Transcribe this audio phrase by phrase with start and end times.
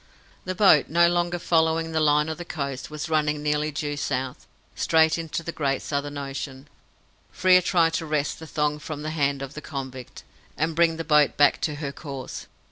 [0.45, 4.47] The boat, no longer following the line of the coast, was running nearly due south,
[4.73, 6.67] straight into the great Southern Ocean.
[7.31, 10.23] Frere tried to wrest the thong from the hand of the convict,
[10.57, 12.47] and bring the boat back to her course.